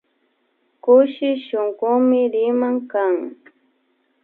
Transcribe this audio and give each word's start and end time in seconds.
Kushi 0.83 1.29
shunkumi 1.45 2.19
rimana 2.33 2.79
kan 2.91 3.15